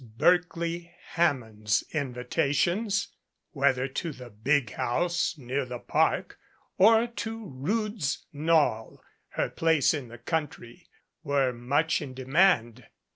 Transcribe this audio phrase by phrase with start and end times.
[0.17, 3.09] Berkeley Hammond's invitations,
[3.51, 6.39] whether to the big house near the Park
[6.79, 9.03] or to Rood's Knoll,
[9.33, 10.87] her place in the country,
[11.21, 12.87] were much in demand.